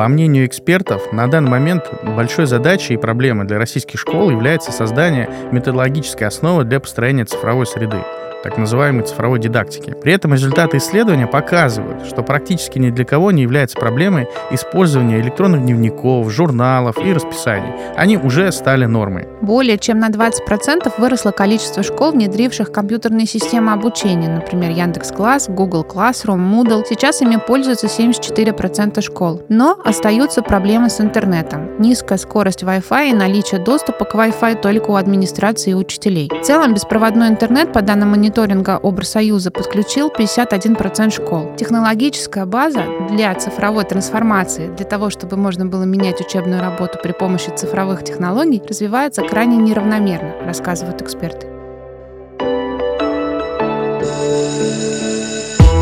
[0.00, 5.28] По мнению экспертов, на данный момент большой задачей и проблемой для российских школ является создание
[5.52, 8.02] методологической основы для построения цифровой среды
[8.42, 9.94] так называемой цифровой дидактики.
[10.02, 15.62] При этом результаты исследования показывают, что практически ни для кого не является проблемой использование электронных
[15.62, 17.72] дневников, журналов и расписаний.
[17.96, 19.28] Они уже стали нормой.
[19.42, 26.38] Более чем на 20% выросло количество школ, внедривших компьютерные системы обучения, например, Яндекс.Класс, Google Classroom,
[26.38, 26.84] Moodle.
[26.88, 29.42] Сейчас ими пользуются 74% школ.
[29.48, 31.78] Но остаются проблемы с интернетом.
[31.78, 36.30] Низкая скорость Wi-Fi и наличие доступа к Wi-Fi только у администрации и учителей.
[36.32, 41.54] В целом, беспроводной интернет, по данным мониторинга Обрсоюза подключил 51% школ.
[41.56, 47.50] Технологическая база для цифровой трансформации, для того, чтобы можно было менять учебную работу при помощи
[47.50, 51.46] цифровых технологий, развивается крайне неравномерно, рассказывают эксперты.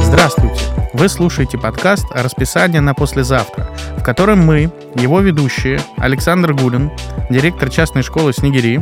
[0.03, 0.68] Здравствуйте!
[0.95, 6.91] Вы слушаете подкаст «Расписание на послезавтра», в котором мы, его ведущие, Александр Гулин,
[7.29, 8.81] директор частной школы «Снегири»,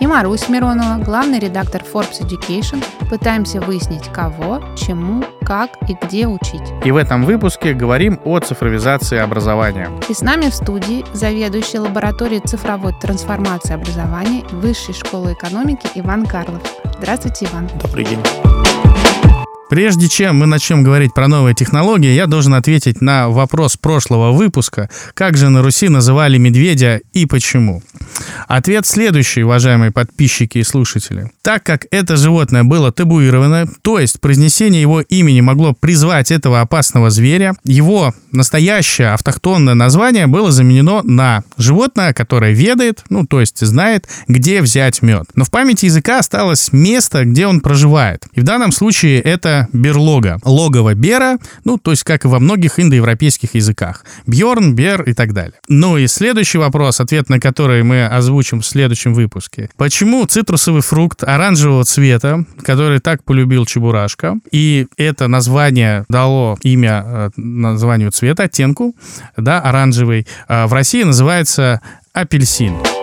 [0.00, 6.62] и Марусь Миронова, главный редактор Forbes Education, пытаемся выяснить, кого, чему, как и где учить.
[6.84, 9.90] И в этом выпуске говорим о цифровизации образования.
[10.08, 16.62] И с нами в студии заведующий лабораторией цифровой трансформации образования Высшей школы экономики Иван Карлов.
[16.98, 17.68] Здравствуйте, Иван.
[17.80, 18.18] Добрый день.
[19.72, 24.90] Прежде чем мы начнем говорить про новые технологии, я должен ответить на вопрос прошлого выпуска,
[25.14, 27.82] как же на Руси называли медведя и почему.
[28.48, 31.32] Ответ следующий, уважаемые подписчики и слушатели.
[31.40, 37.08] Так как это животное было табуировано, то есть произнесение его имени могло призвать этого опасного
[37.08, 44.06] зверя, его настоящее автохтонное название было заменено на животное, которое ведает, ну то есть знает,
[44.28, 45.28] где взять мед.
[45.34, 48.26] Но в памяти языка осталось место, где он проживает.
[48.34, 50.38] И в данном случае это берлога.
[50.44, 54.04] Логово бера, ну, то есть как и во многих индоевропейских языках.
[54.26, 55.54] Бьорн, бер и так далее.
[55.68, 59.70] Ну и следующий вопрос, ответ на который мы озвучим в следующем выпуске.
[59.76, 67.30] Почему цитрусовый фрукт оранжевого цвета, который так полюбил Чебурашка, и это название дало имя э,
[67.36, 68.94] названию цвета, оттенку,
[69.36, 71.80] да, оранжевый, э, в России называется
[72.12, 73.01] апельсин.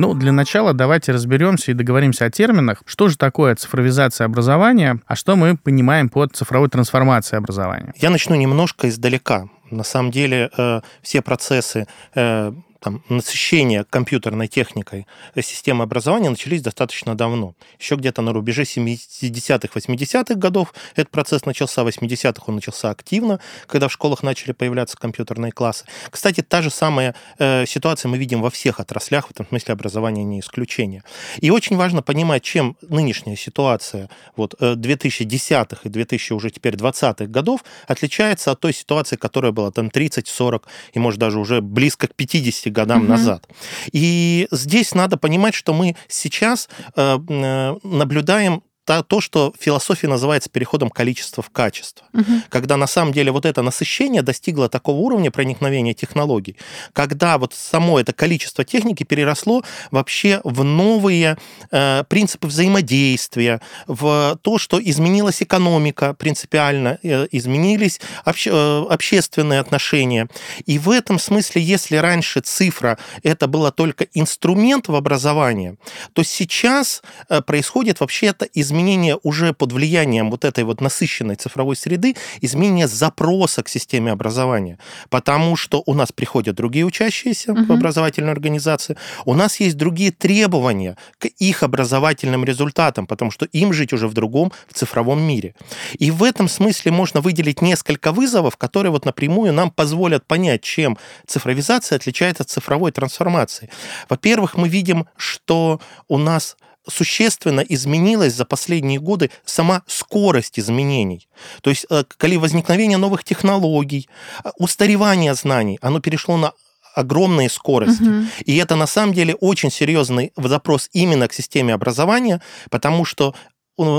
[0.00, 2.82] Ну, для начала давайте разберемся и договоримся о терминах.
[2.86, 7.92] Что же такое цифровизация образования, а что мы понимаем под цифровой трансформацией образования?
[7.96, 9.50] Я начну немножко издалека.
[9.70, 17.14] На самом деле э, все процессы э, там, насыщения компьютерной техникой системы образования начались достаточно
[17.14, 17.54] давно.
[17.78, 23.38] Еще где-то на рубеже 70-х, 80-х годов этот процесс начался, в 80-х он начался активно,
[23.66, 25.84] когда в школах начали появляться компьютерные классы.
[26.10, 30.24] Кстати, та же самая э, ситуация мы видим во всех отраслях, в этом смысле образование
[30.24, 31.04] не исключение.
[31.38, 37.26] И очень важно понимать, чем нынешняя ситуация вот, 2010-х э, и 2000 уже теперь 20-х
[37.26, 42.08] годов отличается от той ситуации, которая была там 30, 40 и, может, даже уже близко
[42.08, 43.10] к 50 годам угу.
[43.10, 43.48] назад.
[43.92, 48.62] И здесь надо понимать, что мы сейчас э, э наблюдаем
[49.02, 52.06] то, что философия называется переходом количества в качество.
[52.12, 52.42] Угу.
[52.48, 56.56] Когда на самом деле вот это насыщение достигло такого уровня проникновения технологий,
[56.92, 61.38] когда вот само это количество техники переросло вообще в новые
[61.70, 70.28] э, принципы взаимодействия, в то, что изменилась экономика принципиально, э, изменились обще, э, общественные отношения.
[70.66, 75.76] И в этом смысле, если раньше цифра это было только инструмент в образовании,
[76.12, 81.36] то сейчас э, происходит вообще это изменение изменение уже под влиянием вот этой вот насыщенной
[81.36, 84.78] цифровой среды, изменение запроса к системе образования.
[85.10, 87.64] Потому что у нас приходят другие учащиеся угу.
[87.64, 88.96] в образовательную организацию,
[89.26, 94.14] у нас есть другие требования к их образовательным результатам, потому что им жить уже в
[94.14, 95.54] другом, в цифровом мире.
[95.98, 100.96] И в этом смысле можно выделить несколько вызовов, которые вот напрямую нам позволят понять, чем
[101.26, 103.68] цифровизация отличается от цифровой трансформации.
[104.08, 106.56] Во-первых, мы видим, что у нас
[106.88, 111.28] существенно изменилась за последние годы сама скорость изменений.
[111.62, 114.08] То есть, э, коли возникновение новых технологий,
[114.44, 116.52] э, устаревание знаний, оно перешло на
[116.94, 118.02] огромные скорости.
[118.02, 118.26] Угу.
[118.46, 122.40] И это на самом деле очень серьезный запрос именно к системе образования,
[122.70, 123.34] потому что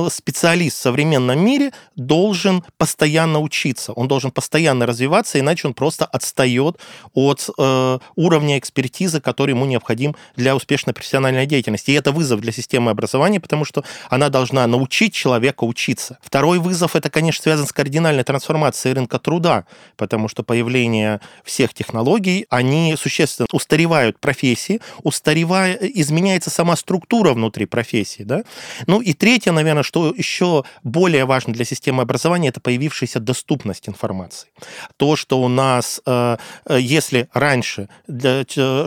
[0.10, 6.78] специалист в современном мире должен постоянно учиться, он должен постоянно развиваться, иначе он просто отстает
[7.14, 11.92] от э, уровня экспертизы, который ему необходим для успешной профессиональной деятельности.
[11.92, 16.18] И это вызов для системы образования, потому что она должна научить человека учиться.
[16.22, 19.66] Второй вызов это, конечно, связан с кардинальной трансформацией рынка труда,
[19.98, 28.24] потому что появление всех технологий, они существенно устаревают профессии, устаревая, изменяется сама структура внутри профессии.
[28.24, 28.44] Да?
[28.88, 33.88] Ну и третье, наверное, наверное, что еще более важно для системы образования, это появившаяся доступность
[33.88, 34.50] информации.
[34.98, 37.90] То, что у нас, э, э, если раньше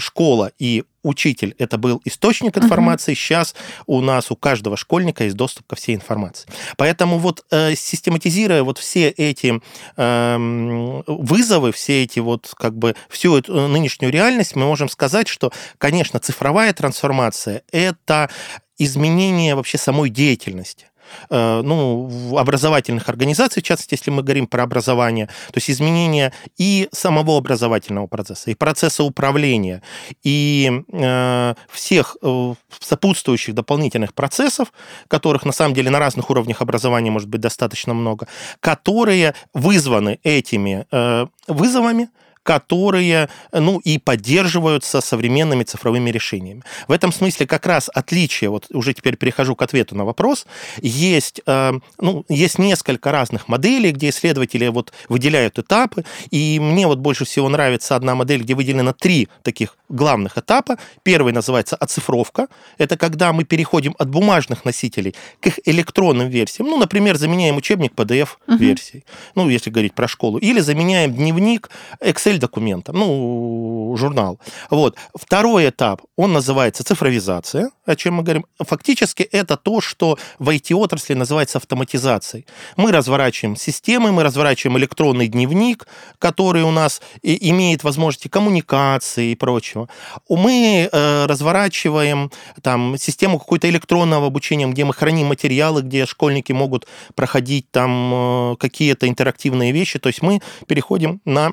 [0.00, 3.16] школа и учитель это был источник информации, uh-huh.
[3.16, 3.54] сейчас
[3.86, 6.48] у нас у каждого школьника есть доступ ко всей информации.
[6.76, 9.60] Поэтому вот э, систематизируя вот все эти
[9.96, 15.28] э, вызовы, все эти вот как бы всю эту э, нынешнюю реальность, мы можем сказать,
[15.28, 18.30] что, конечно, цифровая трансформация это
[18.78, 20.86] изменение вообще самой деятельности.
[21.30, 26.88] Э, ну, образовательных организаций, в частности, если мы говорим про образование, то есть изменение и
[26.92, 29.82] самого образовательного процесса, и процесса управления,
[30.22, 34.72] и э, всех э, сопутствующих дополнительных процессов,
[35.08, 38.26] которых на самом деле на разных уровнях образования может быть достаточно много,
[38.60, 42.08] которые вызваны этими э, вызовами,
[42.44, 46.62] которые, ну, и поддерживаются современными цифровыми решениями.
[46.86, 50.46] В этом смысле как раз отличие, вот уже теперь перехожу к ответу на вопрос,
[50.80, 56.98] есть, э, ну, есть несколько разных моделей, где исследователи вот выделяют этапы, и мне вот
[56.98, 60.76] больше всего нравится одна модель, где выделено три таких главных этапа.
[61.02, 62.48] Первый называется оцифровка.
[62.78, 66.68] Это когда мы переходим от бумажных носителей к их электронным версиям.
[66.68, 69.44] Ну, например, заменяем учебник PDF-версией, угу.
[69.44, 70.38] ну, если говорить про школу.
[70.38, 71.70] Или заменяем дневник
[72.00, 74.38] Excel Excel-документом, ну, журнал.
[74.70, 74.96] Вот.
[75.14, 78.46] Второй этап, он называется цифровизация, о чем мы говорим.
[78.58, 82.46] Фактически это то, что в IT-отрасли называется автоматизацией.
[82.76, 85.86] Мы разворачиваем системы, мы разворачиваем электронный дневник,
[86.18, 89.36] который у нас имеет возможности коммуникации и
[89.74, 89.88] прочего.
[90.28, 92.30] Мы э, разворачиваем
[92.62, 98.56] там систему какой-то электронного обучения, где мы храним материалы, где школьники могут проходить там э,
[98.56, 99.98] какие-то интерактивные вещи.
[99.98, 101.52] То есть мы переходим на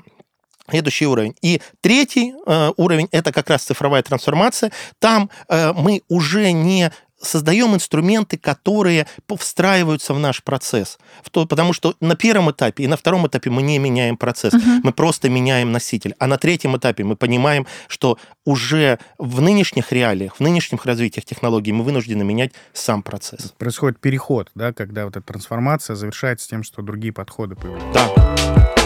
[0.69, 1.35] Следующий уровень.
[1.41, 4.71] И третий э, уровень– это как раз цифровая трансформация.
[5.00, 6.91] Там мы уже не
[7.21, 9.07] создаем инструменты, которые
[9.38, 10.97] встраиваются в наш процесс.
[11.23, 14.53] В то, потому что на первом этапе и на втором этапе мы не меняем процесс,
[14.53, 14.63] угу.
[14.83, 16.15] мы просто меняем носитель.
[16.19, 21.71] А на третьем этапе мы понимаем, что уже в нынешних реалиях, в нынешних развитиях технологий
[21.71, 23.53] мы вынуждены менять сам процесс.
[23.57, 27.94] Происходит переход, да, когда вот эта трансформация завершается тем, что другие подходы появляются.
[27.94, 28.81] Да.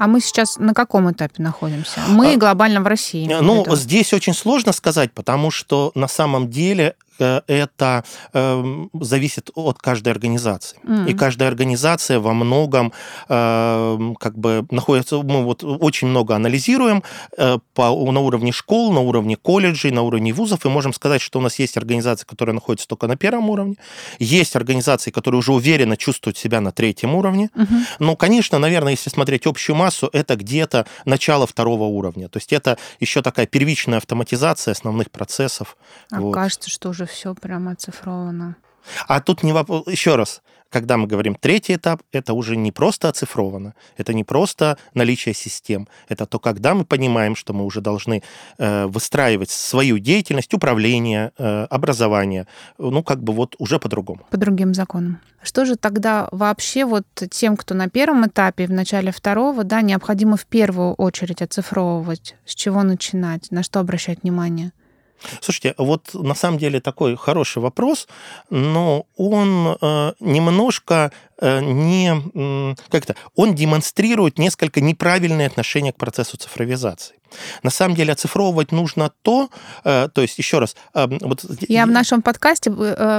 [0.00, 2.00] А мы сейчас на каком этапе находимся?
[2.08, 3.28] Мы а, глобально в России.
[3.30, 9.78] Ну, здесь очень сложно сказать, потому что на самом деле Э, это э, зависит от
[9.78, 10.78] каждой организации.
[10.84, 11.10] Mm.
[11.10, 12.92] И каждая организация во многом
[13.28, 17.02] э, как бы находится, мы вот очень много анализируем
[17.36, 21.38] э, по, на уровне школ, на уровне колледжей, на уровне вузов, и можем сказать, что
[21.38, 23.76] у нас есть организации, которые находятся только на первом уровне,
[24.18, 27.50] есть организации, которые уже уверенно чувствуют себя на третьем уровне.
[27.54, 27.82] Mm-hmm.
[27.98, 32.28] Но, конечно, наверное, если смотреть общую массу, это где-то начало второго уровня.
[32.28, 35.76] То есть это еще такая первичная автоматизация основных процессов.
[36.10, 36.34] А вот.
[36.34, 38.56] кажется, что уже все прямо оцифровано.
[39.08, 39.86] А тут не вопрос.
[39.86, 44.78] Еще раз, когда мы говорим третий этап, это уже не просто оцифровано, это не просто
[44.94, 48.22] наличие систем, это то, когда мы понимаем, что мы уже должны
[48.58, 52.46] э, выстраивать свою деятельность, управление, э, образование,
[52.78, 54.20] ну, как бы вот уже по-другому.
[54.30, 55.18] По другим законам.
[55.42, 60.36] Что же тогда вообще вот тем, кто на первом этапе, в начале второго, да, необходимо
[60.36, 62.36] в первую очередь оцифровывать?
[62.44, 63.50] С чего начинать?
[63.50, 64.72] На что обращать внимание?
[65.40, 68.08] Слушайте, вот на самом деле такой хороший вопрос,
[68.50, 72.74] но он э, немножко Э, не...
[72.90, 77.16] Как-то он демонстрирует несколько неправильное отношение к процессу цифровизации.
[77.62, 79.50] На самом деле оцифровывать нужно то,
[79.84, 80.76] э, то есть еще раз...
[80.94, 81.44] Э, вот...
[81.68, 82.70] Я в нашем подкасте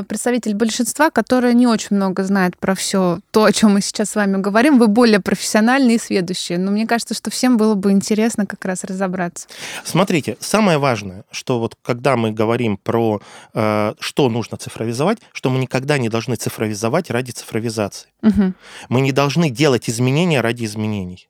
[0.08, 4.16] представитель большинства, который не очень много знает про все то, о чем мы сейчас с
[4.16, 4.78] вами говорим.
[4.78, 8.84] Вы более профессиональные и сведущие, но мне кажется, что всем было бы интересно как раз
[8.84, 9.48] разобраться.
[9.84, 13.22] Смотрите, самое важное, что вот когда мы говорим про
[13.54, 18.11] что нужно цифровизовать, что мы никогда не должны цифровизовать ради цифровизации.
[18.22, 18.54] Угу.
[18.90, 21.28] Мы не должны делать изменения ради изменений.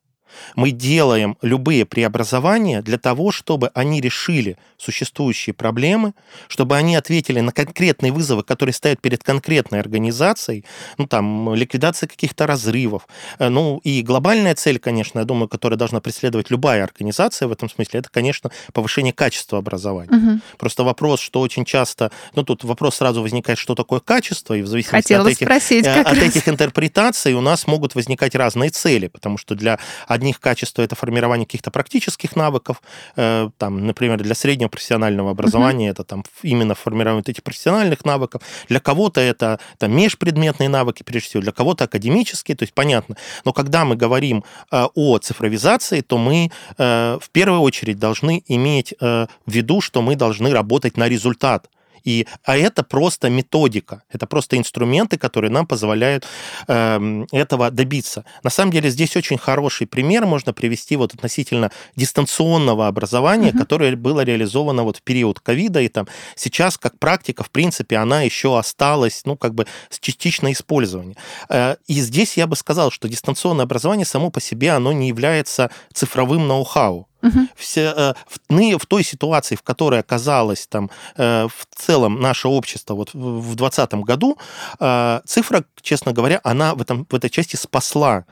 [0.55, 6.13] Мы делаем любые преобразования для того, чтобы они решили существующие проблемы,
[6.47, 10.65] чтобы они ответили на конкретные вызовы, которые стоят перед конкретной организацией,
[10.97, 13.07] ну, там, ликвидация каких-то разрывов.
[13.39, 17.69] Э, ну, и глобальная цель, конечно, я думаю, которая должна преследовать любая организация в этом
[17.69, 20.11] смысле, это, конечно, повышение качества образования.
[20.11, 20.39] Угу.
[20.57, 24.67] Просто вопрос, что очень часто, ну, тут вопрос сразу возникает, что такое качество, и в
[24.67, 29.37] зависимости от этих, спросить, э, от этих интерпретаций у нас могут возникать разные цели, потому
[29.37, 29.79] что для
[30.21, 32.81] одних качества это формирование каких-то практических навыков,
[33.15, 35.91] э, там, например, для среднего профессионального образования uh-huh.
[35.91, 41.41] это там именно формирование этих профессиональных навыков, для кого-то это там межпредметные навыки, прежде всего,
[41.41, 43.15] для кого-то академические, то есть понятно.
[43.45, 48.93] Но когда мы говорим э, о цифровизации, то мы э, в первую очередь должны иметь
[48.99, 51.69] в виду, что мы должны работать на результат
[52.03, 56.25] И, а это просто методика, это просто инструменты, которые нам позволяют
[56.67, 58.25] э, этого добиться.
[58.43, 63.57] На самом деле здесь очень хороший пример можно привести вот относительно дистанционного образования, mm-hmm.
[63.57, 68.21] которое было реализовано вот в период ковида, и там сейчас как практика, в принципе, она
[68.21, 71.15] еще осталась, ну, как бы с частичное использование.
[71.49, 75.69] Э, и здесь я бы сказал, что дистанционное образование само по себе, оно не является
[75.93, 77.07] цифровым ноу-хау.
[77.55, 82.95] Все, э, в, в той ситуации, в которой оказалось там э, в целом наше общество
[82.95, 84.37] вот в 2020 году,
[84.79, 88.25] э, цифра, честно говоря, она в, этом, в этой части спасла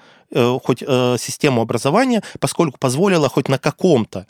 [0.61, 0.83] хоть
[1.17, 4.27] систему образования, поскольку позволила хоть на каком-то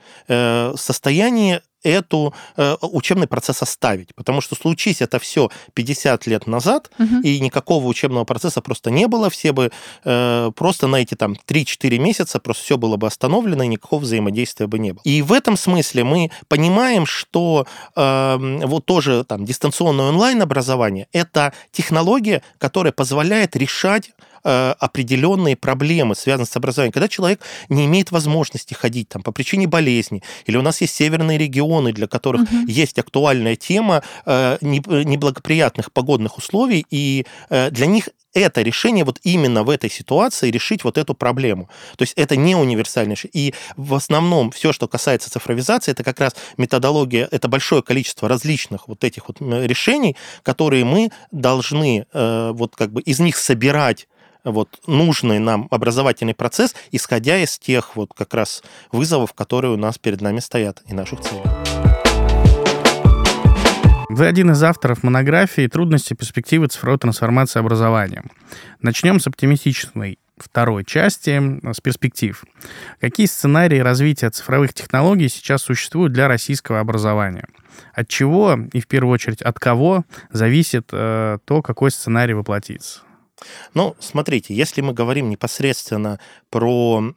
[0.78, 4.14] состоянии эту э, учебный процесс оставить.
[4.16, 7.22] Потому что случись это все 50 лет назад, угу.
[7.24, 9.72] и никакого учебного процесса просто не было, все бы
[10.04, 14.68] э, просто на эти там 3-4 месяца просто все было бы остановлено, и никакого взаимодействия
[14.68, 15.02] бы не было.
[15.04, 22.42] И в этом смысле мы понимаем, что э, вот тоже там дистанционное онлайн-образование– это технология,
[22.58, 24.12] которая позволяет решать
[24.44, 26.92] определенные проблемы, связанные с образованием.
[26.92, 31.38] Когда человек не имеет возможности ходить там по причине болезни, или у нас есть северные
[31.38, 32.66] регионы, для которых угу.
[32.68, 39.64] есть актуальная тема э, неблагоприятных погодных условий, и э, для них это решение вот именно
[39.64, 41.68] в этой ситуации решить вот эту проблему.
[41.98, 43.50] То есть это не универсальное решение.
[43.50, 48.88] И в основном все, что касается цифровизации, это как раз методология, это большое количество различных
[48.88, 54.08] вот этих вот решений, которые мы должны вот как бы из них собирать
[54.44, 59.98] вот нужный нам образовательный процесс, исходя из тех вот как раз вызовов, которые у нас
[59.98, 61.44] перед нами стоят, и наших целей.
[64.10, 68.24] Вы один из авторов монографии «Трудности перспективы цифровой трансформации образования».
[68.82, 71.40] Начнем с оптимистичной второй части,
[71.72, 72.44] с перспектив.
[73.00, 77.46] Какие сценарии развития цифровых технологий сейчас существуют для российского образования?
[77.94, 83.02] От чего и, в первую очередь, от кого зависит э, то, какой сценарий воплотится?
[83.74, 86.20] Ну, смотрите, если мы говорим непосредственно
[86.50, 87.14] про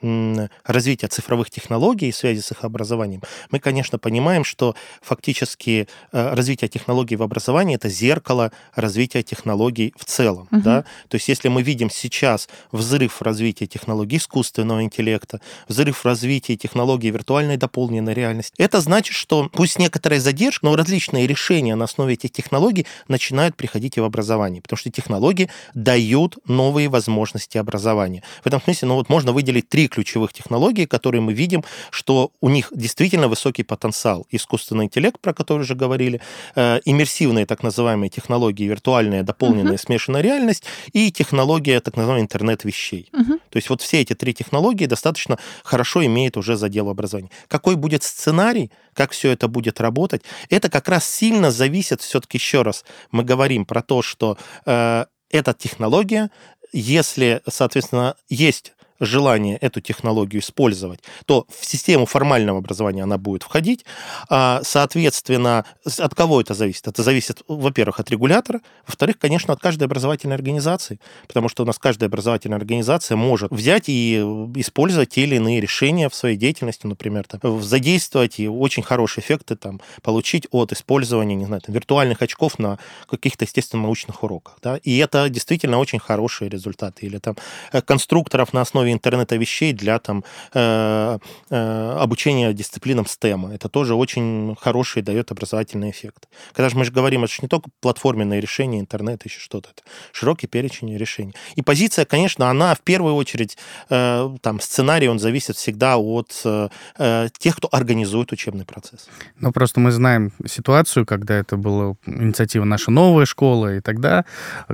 [0.64, 6.68] развитие цифровых технологий и связи с их образованием, мы, конечно, понимаем, что фактически э, развитие
[6.68, 10.48] технологий в образовании это зеркало развития технологий в целом.
[10.50, 10.60] Угу.
[10.60, 10.84] Да?
[11.08, 17.56] То есть, если мы видим сейчас взрыв развития технологий искусственного интеллекта, взрыв развития технологий виртуальной
[17.56, 22.86] дополненной реальности, это значит, что пусть некоторая задержка, но различные решения на основе этих технологий
[23.08, 28.22] начинают приходить и в образование, потому что технологии дают дают новые возможности образования.
[28.44, 32.50] В этом смысле, ну вот можно выделить три ключевых технологии, которые мы видим, что у
[32.50, 34.26] них действительно высокий потенциал.
[34.30, 36.20] Искусственный интеллект, про который уже говорили,
[36.54, 39.86] э, иммерсивные так называемые технологии, виртуальная, дополненная, uh-huh.
[39.86, 43.08] смешанная реальность и технология так называемый интернет вещей.
[43.12, 43.38] Uh-huh.
[43.50, 47.30] То есть вот все эти три технологии достаточно хорошо имеют уже задел образования.
[47.48, 52.62] Какой будет сценарий, как все это будет работать, это как раз сильно зависит, все-таки еще
[52.62, 56.30] раз, мы говорим про то, что э, эта технология,
[56.72, 58.72] если, соответственно, есть
[59.04, 63.84] желание эту технологию использовать, то в систему формального образования она будет входить.
[64.28, 65.64] А, соответственно,
[65.98, 66.88] от кого это зависит?
[66.88, 71.78] Это зависит, во-первых, от регулятора, во-вторых, конечно, от каждой образовательной организации, потому что у нас
[71.78, 74.18] каждая образовательная организация может взять и
[74.56, 79.56] использовать те или иные решения в своей деятельности, например, там, задействовать и очень хорошие эффекты
[79.56, 82.78] там, получить от использования, не знаю, там, виртуальных очков на
[83.08, 84.58] каких-то, естественно, научных уроках.
[84.62, 84.78] Да?
[84.82, 87.06] И это действительно очень хорошие результаты.
[87.06, 87.36] Или там
[87.72, 91.18] э, конструкторов на основе интернета вещей для там, э,
[91.50, 93.54] э, обучения дисциплинам STEM.
[93.54, 96.28] Это тоже очень хороший дает образовательный эффект.
[96.52, 99.70] Когда же мы же говорим, это же не только платформенные решения, интернет, еще что-то.
[99.70, 99.82] Это
[100.12, 101.34] широкий перечень решений.
[101.56, 103.56] И позиция, конечно, она в первую очередь,
[103.90, 109.08] э, там, сценарий, он зависит всегда от э, тех, кто организует учебный процесс.
[109.40, 114.24] Ну, просто мы знаем ситуацию, когда это была инициатива «Наша новая школа», и тогда,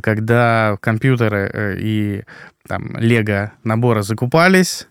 [0.03, 2.25] когда компьютеры э, и
[2.67, 3.53] там лего
[3.99, 4.89] набора закупались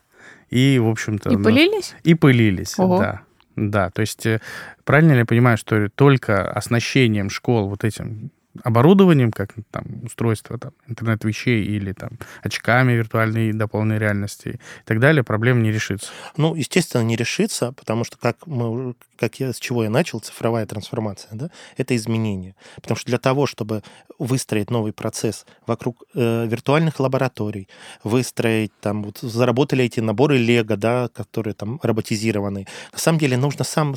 [0.50, 1.30] и, в общем-то...
[1.30, 1.96] И пылились?
[2.04, 3.00] И пылились, Ого.
[3.00, 3.22] да.
[3.56, 4.40] Да, то есть э,
[4.84, 8.30] правильно ли я понимаю, что только оснащением школ вот этим
[8.64, 12.12] оборудованием, как там устройство там, интернет вещей или там
[12.44, 16.12] очками виртуальной дополненной реальности и так далее, проблема не решится.
[16.38, 20.66] Ну, естественно, не решится, потому что как мы, как я с чего я начал, цифровая
[20.66, 22.56] трансформация, да, это изменение.
[22.76, 23.84] Потому что для того, чтобы
[24.20, 27.68] выстроить новый процесс вокруг э, виртуальных лабораторий,
[28.04, 32.68] выстроить там вот заработали эти наборы Лего, да, которые там роботизированы.
[32.92, 33.96] На самом деле нужно сам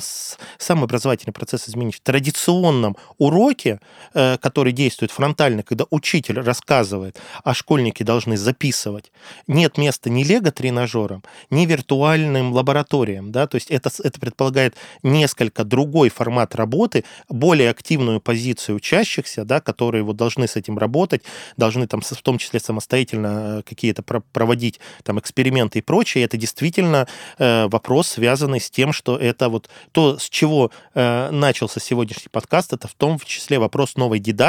[0.57, 1.95] сам образовательный процесс изменить.
[1.95, 3.79] В традиционном уроке,
[4.13, 9.09] э, который действует фронтально, когда учитель рассказывает, а школьники должны записывать,
[9.47, 13.31] нет места ни лего-тренажерам, ни виртуальным лабораториям.
[13.31, 13.47] Да?
[13.47, 20.03] То есть это, это предполагает несколько другой формат работы, более активную позицию учащихся, да, которые
[20.03, 21.21] вот должны с этим работать,
[21.55, 26.25] должны там в том числе самостоятельно э, какие-то проводить там эксперименты и прочее.
[26.25, 31.79] Это действительно э, вопрос, связанный с тем, что это вот то, с чего э, начался
[31.79, 34.40] сегодняшний подкаст, это в том числе вопрос новой дидактики,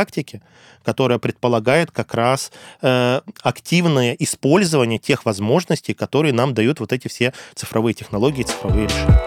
[0.85, 7.33] которая предполагает как раз э, активное использование тех возможностей, которые нам дают вот эти все
[7.55, 9.23] цифровые технологии, цифровые решения.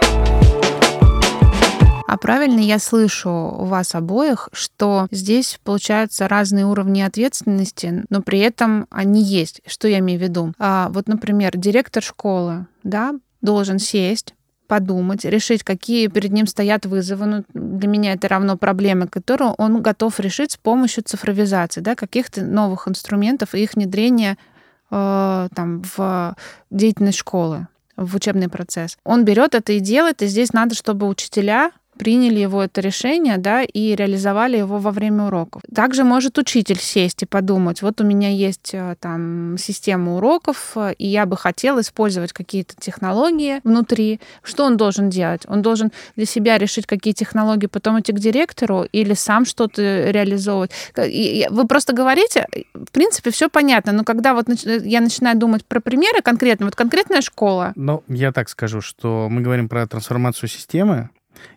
[2.07, 8.39] А правильно я слышу у вас обоих, что здесь получаются разные уровни ответственности, но при
[8.39, 9.61] этом они есть.
[9.65, 10.53] Что я имею в виду?
[10.59, 14.35] А, вот, например, директор школы, да, должен сесть,
[14.67, 17.25] подумать, решить, какие перед ним стоят вызовы.
[17.25, 22.43] Ну, для меня это равно проблемы, которые он готов решить с помощью цифровизации, да, каких-то
[22.43, 24.37] новых инструментов и их внедрения
[24.91, 26.35] э, там, в
[26.69, 27.67] деятельность школы
[27.97, 28.97] в учебный процесс.
[29.03, 33.63] Он берет это и делает, и здесь надо, чтобы учителя приняли его это решение, да,
[33.63, 35.61] и реализовали его во время уроков.
[35.73, 40.93] Также может учитель сесть и подумать, вот у меня есть э, там система уроков, э,
[40.97, 44.19] и я бы хотел использовать какие-то технологии внутри.
[44.43, 45.43] Что он должен делать?
[45.47, 50.71] Он должен для себя решить, какие технологии, потом идти к директору или сам что-то реализовывать.
[50.97, 55.79] И вы просто говорите, в принципе, все понятно, но когда вот я начинаю думать про
[55.79, 57.73] примеры конкретно, вот конкретная школа.
[57.75, 61.09] Ну, я так скажу, что мы говорим про трансформацию системы,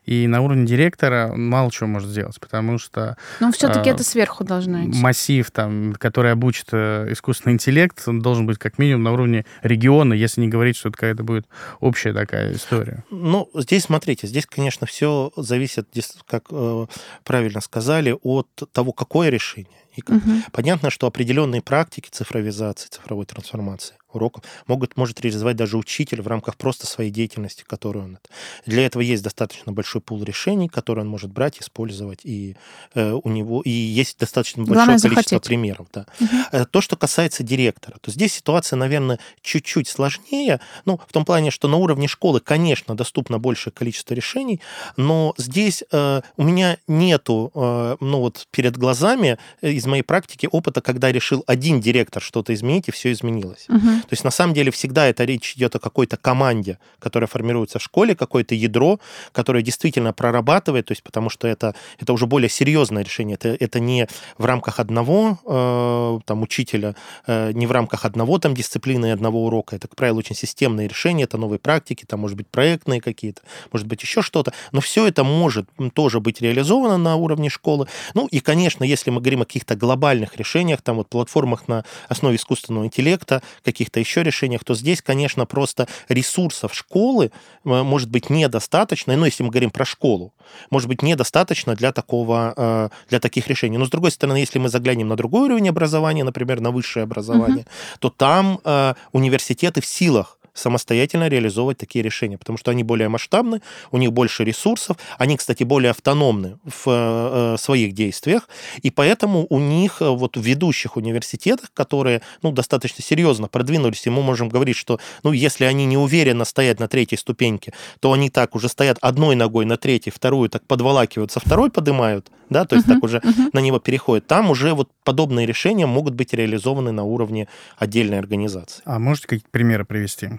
[0.04, 3.16] и на уровне директора мало чего может сделать, потому что...
[3.40, 4.98] Но все-таки э, это сверху должно идти.
[4.98, 10.14] Массив, там, который обучит э, искусственный интеллект, он должен быть как минимум на уровне региона,
[10.14, 11.46] если не говорить, что это какая-то будет
[11.80, 13.04] общая такая история.
[13.10, 15.88] Ну, здесь, смотрите, здесь, конечно, все зависит,
[16.26, 16.86] как э,
[17.24, 19.68] правильно сказали, от того, какое решение.
[19.98, 20.42] И угу.
[20.52, 26.56] Понятно, что определенные практики цифровизации, цифровой трансформации уроков могут, может реализовать даже учитель в рамках
[26.56, 28.18] просто своей деятельности, которую он...
[28.66, 32.56] Для этого есть достаточно большой пул решений, которые он может брать, использовать, и
[32.94, 35.46] э, у него и есть достаточно большое Главное количество захотеть.
[35.46, 35.86] примеров.
[35.92, 36.06] Да.
[36.20, 36.66] Угу.
[36.70, 41.68] То, что касается директора, то здесь ситуация, наверное, чуть-чуть сложнее, ну, в том плане, что
[41.68, 44.60] на уровне школы, конечно, доступно большее количество решений,
[44.96, 50.48] но здесь э, у меня нету, э, ну, вот перед глазами э, из моей практики
[50.50, 53.66] опыта, когда решил один директор что-то изменить, и все изменилось.
[53.68, 53.80] Угу.
[53.80, 57.82] То есть на самом деле всегда это речь идет о какой-то команде, которая формируется в
[57.82, 59.00] школе, какое-то ядро,
[59.32, 63.34] которое действительно прорабатывает, то есть потому что это, это уже более серьезное решение.
[63.34, 66.94] Это, это не в рамках одного э, там, учителя,
[67.26, 69.76] э, не в рамках одного там, дисциплины и одного урока.
[69.76, 73.86] Это, как правило, очень системные решения, это новые практики, там, может быть, проектные какие-то, может
[73.86, 74.52] быть, еще что-то.
[74.72, 77.86] Но все это может тоже быть реализовано на уровне школы.
[78.14, 82.36] Ну и, конечно, если мы говорим о каких-то глобальных решениях, там вот платформах на основе
[82.36, 87.30] искусственного интеллекта, каких каких-то еще решениях, то здесь, конечно, просто ресурсов школы
[87.64, 90.32] э, может быть недостаточно, ну, если мы говорим про школу,
[90.70, 93.78] может быть недостаточно для такого, э, для таких решений.
[93.78, 97.64] Но, с другой стороны, если мы заглянем на другой уровень образования, например, на высшее образование,
[97.64, 97.98] угу.
[98.00, 103.62] то там э, университеты в силах самостоятельно реализовывать такие решения, потому что они более масштабны,
[103.90, 108.48] у них больше ресурсов, они, кстати, более автономны в э, своих действиях,
[108.82, 114.10] и поэтому у них э, вот в ведущих университетах, которые ну, достаточно серьезно продвинулись, и
[114.10, 118.30] мы можем говорить, что ну, если они не уверенно стоят на третьей ступеньке, то они
[118.30, 122.88] так уже стоят одной ногой на третьей, вторую так подволакиваются, второй поднимают, да, то есть
[122.88, 123.50] uh-huh, так уже uh-huh.
[123.52, 124.26] на него переходят.
[124.26, 128.82] Там уже вот подобные решения могут быть реализованы на уровне отдельной организации.
[128.84, 130.30] А можете какие-то примеры привести?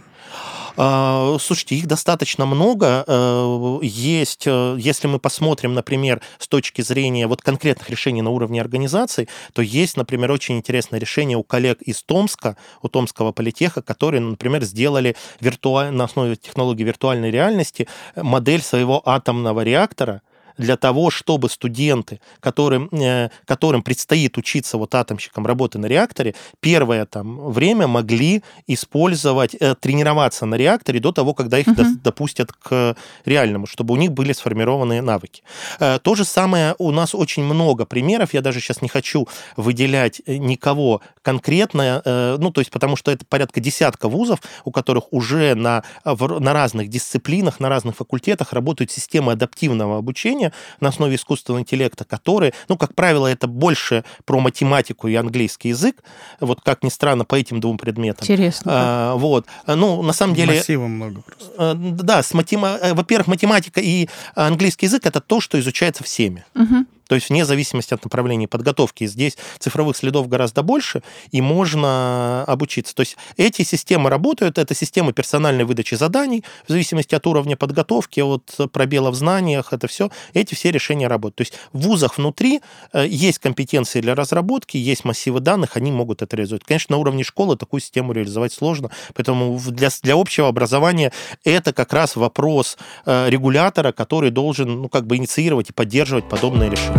[0.82, 3.04] А, слушайте, их достаточно много.
[3.06, 8.62] Э, есть, э, если мы посмотрим, например, с точки зрения вот конкретных решений на уровне
[8.62, 14.22] организации, то есть, например, очень интересное решение у коллег из Томска, у Томского политеха, которые,
[14.22, 15.92] например, сделали виртуаль...
[15.92, 20.22] на основе технологии виртуальной реальности модель своего атомного реактора,
[20.60, 27.06] для того, чтобы студенты, которым, э, которым предстоит учиться вот атомщикам работы на реакторе, первое
[27.06, 31.84] там время могли использовать, э, тренироваться на реакторе до того, когда их угу.
[32.04, 32.96] допустят к
[33.26, 35.44] реальному, чтобы у них были сформированы навыки.
[35.80, 40.22] Э, то же самое у нас очень много примеров, я даже сейчас не хочу выделять
[40.28, 42.02] никого конкретно,
[42.40, 46.90] ну, то есть потому что это порядка десятка вузов, у которых уже на, на разных
[46.90, 50.49] дисциплинах, на разных факультетах работают системы адаптивного обучения,
[50.80, 56.04] на основе искусственного интеллекта, которые, ну, как правило, это больше про математику и английский язык,
[56.40, 58.24] вот как ни странно, по этим двум предметам.
[58.24, 58.72] Интересно.
[58.74, 59.46] А, вот.
[59.68, 60.56] Ну, на самом деле...
[60.56, 61.54] Массива много просто.
[61.58, 62.78] Э, да, с матема...
[62.82, 66.46] Э, во-первых, математика и английский язык– это то, что изучается всеми.
[66.56, 66.86] Угу.
[67.10, 69.08] То есть вне зависимости от направления подготовки.
[69.08, 72.94] Здесь цифровых следов гораздо больше, и можно обучиться.
[72.94, 78.20] То есть эти системы работают, это системы персональной выдачи заданий, в зависимости от уровня подготовки,
[78.20, 81.38] от пробела в знаниях, это все, эти все решения работают.
[81.38, 82.62] То есть в вузах внутри
[82.94, 86.64] э, есть компетенции для разработки, есть массивы данных, они могут это реализовать.
[86.64, 91.12] Конечно, на уровне школы такую систему реализовать сложно, поэтому для, для общего образования
[91.44, 96.70] это как раз вопрос э, регулятора, который должен ну, как бы инициировать и поддерживать подобные
[96.70, 96.99] решения.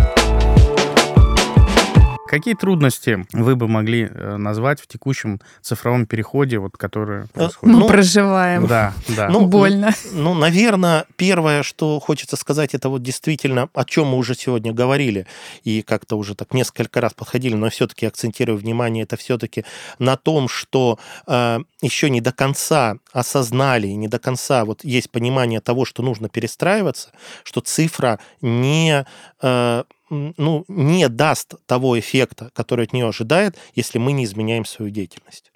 [2.30, 7.74] Какие трудности вы бы могли э, назвать в текущем цифровом переходе, вот, который э, происходит?
[7.74, 8.68] Мы ну, проживаем.
[8.68, 9.28] Да, да.
[9.28, 9.90] Ну, Больно.
[10.12, 15.26] Ну, наверное, первое, что хочется сказать, это вот действительно, о чем мы уже сегодня говорили,
[15.64, 19.64] и как-то уже так несколько раз подходили, но все-таки акцентирую внимание, это все-таки
[19.98, 25.60] на том, что э, еще не до конца осознали, не до конца вот есть понимание
[25.60, 27.10] того, что нужно перестраиваться,
[27.42, 29.04] что цифра не...
[29.42, 34.90] Э, ну, не даст того эффекта, который от нее ожидает, если мы не изменяем свою
[34.90, 35.52] деятельность.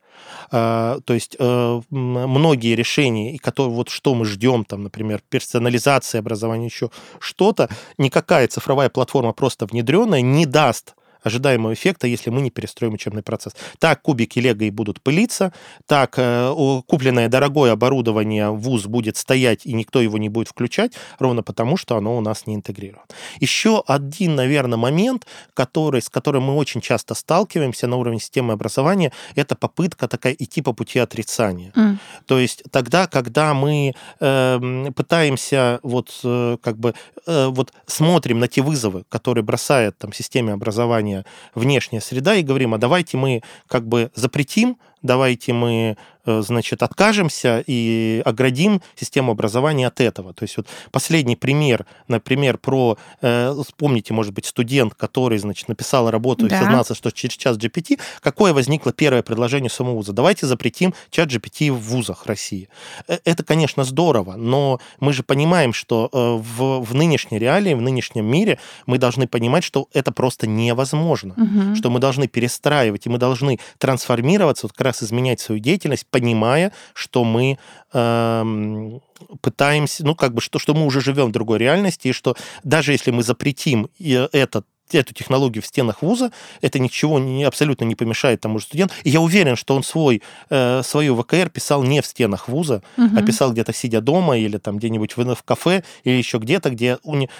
[0.50, 6.20] А, то есть э, многие решения, и которые вот что мы ждем, там, например, персонализация
[6.20, 12.50] образования, еще что-то, никакая цифровая платформа просто внедренная не даст ожидаемого эффекта, если мы не
[12.50, 13.54] перестроим учебный процесс.
[13.78, 15.52] Так кубики лего и будут пылиться,
[15.86, 16.52] так э,
[16.86, 21.96] купленное дорогое оборудование ВУЗ будет стоять, и никто его не будет включать, ровно потому, что
[21.96, 23.06] оно у нас не интегрировано.
[23.40, 29.12] Еще один, наверное, момент, который, с которым мы очень часто сталкиваемся на уровне системы образования,
[29.34, 31.72] это попытка такая идти по пути отрицания.
[31.74, 31.96] Mm.
[32.26, 36.94] То есть тогда, когда мы э, пытаемся вот э, как бы
[37.26, 41.13] э, вот смотрим на те вызовы, которые бросает там системе образования
[41.54, 47.62] внешняя, среда и говорим, а давайте мы как бы запретим давайте мы, э, значит, откажемся
[47.64, 50.32] и оградим систему образования от этого.
[50.32, 56.10] То есть вот последний пример, например, про, э, вспомните, может быть, студент, который, значит, написал
[56.10, 56.56] работу да.
[56.56, 60.12] и сознался, что через час GPT, какое возникло первое предложение самого вуза?
[60.12, 62.68] Давайте запретим чат GPT в вузах России.
[63.06, 68.24] Э, это, конечно, здорово, но мы же понимаем, что в, в нынешней реалии, в нынешнем
[68.24, 71.76] мире мы должны понимать, что это просто невозможно, угу.
[71.76, 76.06] что мы должны перестраивать, и мы должны трансформироваться вот как раз раз изменять свою деятельность,
[76.10, 77.58] понимая, что мы
[77.92, 78.98] э,
[79.40, 82.92] пытаемся, ну, как бы, что, что мы уже живем в другой реальности, и что даже
[82.92, 88.40] если мы запретим этот эту технологию в стенах вуза, это ничего не, абсолютно не помешает
[88.40, 88.94] тому же студенту.
[89.04, 93.16] И я уверен, что он свой, э, свою ВКР писал не в стенах вуза, угу.
[93.16, 96.98] а писал где-то сидя дома или там где-нибудь в, в кафе или еще где-то, где,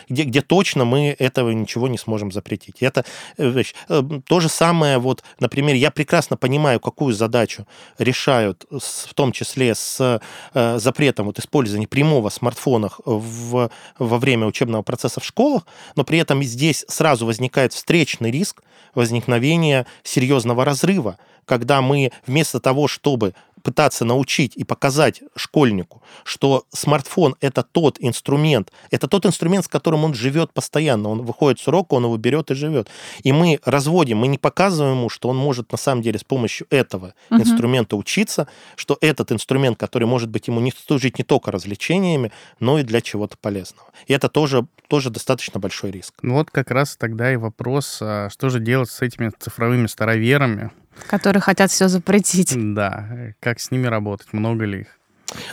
[0.09, 2.77] где, где точно мы этого ничего не сможем запретить.
[2.81, 3.05] Это
[3.37, 3.75] э, вещь.
[3.89, 7.67] Э, то же самое, вот, например, я прекрасно понимаю, какую задачу
[7.99, 10.21] решают, в том числе с
[10.55, 16.19] э, запретом вот, использования прямого смартфона в, во время учебного процесса в школах, но при
[16.19, 18.63] этом здесь сразу возникает встречный риск
[18.95, 27.35] возникновения серьезного разрыва, когда мы вместо того, чтобы пытаться научить и показать школьнику, что смартфон
[27.41, 31.09] это тот инструмент, это тот инструмент, с которым он живет постоянно.
[31.09, 32.89] Он выходит с урока, он его берет и живет.
[33.23, 36.67] И мы разводим, мы не показываем ему, что он может на самом деле с помощью
[36.71, 37.41] этого угу.
[37.41, 38.47] инструмента учиться,
[38.77, 43.01] что этот инструмент, который может быть ему не служить не только развлечениями, но и для
[43.01, 43.89] чего-то полезного.
[44.07, 46.15] И это тоже, тоже достаточно большой риск.
[46.21, 50.71] Ну вот как раз тогда и вопрос, а что же делать с этими цифровыми староверами,
[51.07, 52.55] Которые хотят все запретить.
[52.57, 54.99] Да, как с ними работать, много ли их?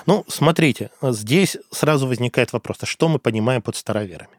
[0.06, 4.30] Ну, смотрите, здесь сразу возникает вопрос, а что мы понимаем под староверами?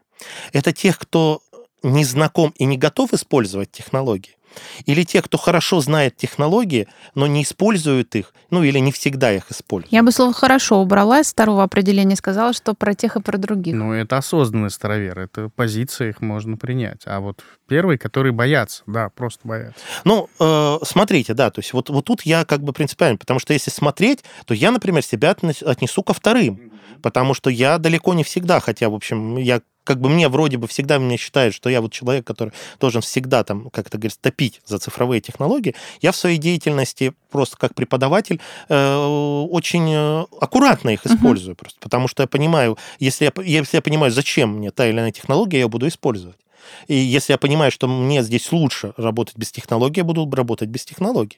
[0.53, 1.41] Это тех, кто
[1.81, 4.37] не знаком и не готов использовать технологии?
[4.85, 9.51] Или те, кто хорошо знает технологии, но не используют их, ну или не всегда их
[9.51, 9.91] используют.
[9.91, 13.75] Я бы слово «хорошо» убрала из второго определения, сказала, что про тех и про других.
[13.75, 17.01] Ну, это осознанный старовер, это позиция, их можно принять.
[17.05, 19.79] А вот первые, которые боятся, да, просто боятся.
[20.03, 23.53] Ну, э, смотрите, да, то есть вот, вот тут я как бы принципиально, потому что
[23.53, 28.59] если смотреть, то я, например, себя отнесу ко вторым, потому что я далеко не всегда,
[28.59, 31.91] хотя, в общем, я как бы мне вроде бы всегда меня считают, что я вот
[31.91, 36.37] человек, который должен всегда там, как это говорится, топить за цифровые технологии, я в своей
[36.37, 38.95] деятельности просто как преподаватель э,
[39.49, 41.59] очень э, аккуратно их использую uh-huh.
[41.59, 45.11] просто, потому что я понимаю, если я, если я понимаю, зачем мне та или иная
[45.11, 46.37] технология, я ее буду использовать.
[46.87, 50.85] И если я понимаю, что мне здесь лучше работать без технологий, я буду работать без
[50.85, 51.37] технологий.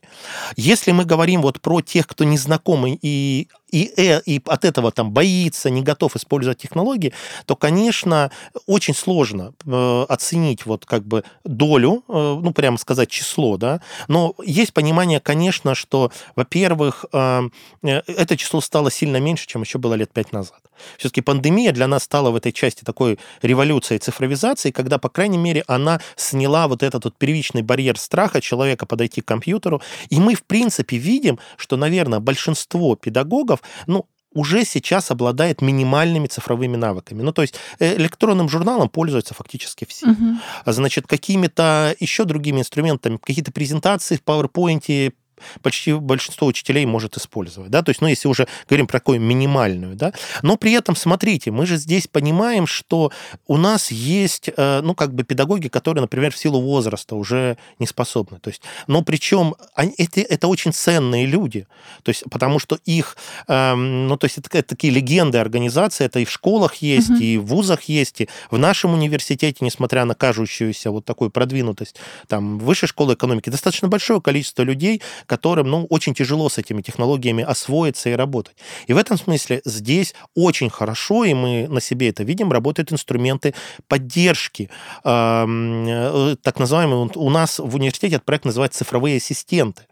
[0.56, 4.92] Если мы говорим вот про тех, кто не знакомы и и, э, и от этого
[4.92, 7.12] там боится, не готов использовать технологии,
[7.46, 8.32] то, конечно,
[8.68, 14.34] очень сложно э, оценить вот как бы долю, э, ну, прямо сказать число, да, но
[14.46, 20.32] есть понимание, конечно, что, во-первых, это число стало сильно меньше, чем еще было лет пять
[20.32, 20.60] назад.
[20.98, 25.64] Все-таки пандемия для нас стала в этой части такой революцией цифровизации, когда, по крайней мере,
[25.68, 29.82] она сняла вот этот вот первичный барьер страха человека подойти к компьютеру.
[30.10, 36.76] И мы, в принципе, видим, что, наверное, большинство педагогов, ну, уже сейчас обладает минимальными цифровыми
[36.76, 37.22] навыками.
[37.22, 40.08] Ну, то есть э, электронным журналом пользуются фактически все.
[40.08, 40.38] Угу.
[40.66, 45.14] Значит, какими-то еще другими инструментами, какие-то презентации в PowerPoint,
[45.62, 49.96] почти большинство учителей может использовать, да, то есть, ну, если уже говорим про такую минимальную,
[49.96, 53.12] да, но при этом, смотрите, мы же здесь понимаем, что
[53.48, 57.88] у нас есть, э, ну, как бы педагоги, которые, например, в силу возраста уже не
[57.88, 61.68] способны, то есть, но причем они, это, это очень ценные люди,
[62.04, 63.18] то есть, потому что их,
[63.48, 67.20] эм, ну, то есть, это, это такие легенды организации, это и в школах есть, угу.
[67.20, 72.60] и в вузах есть, и в нашем университете, несмотря на кажущуюся вот такую продвинутость, там,
[72.60, 75.02] высшей школы экономики, достаточно большое количество людей,
[75.36, 78.56] которым ну, очень тяжело с этими технологиями освоиться и работать.
[78.88, 83.54] И в этом смысле здесь очень хорошо, и мы на себе это видим, работают инструменты
[83.90, 84.70] поддержки.
[85.04, 89.84] Э, так называемые, у нас в университете этот проект называется «Цифровые ассистенты»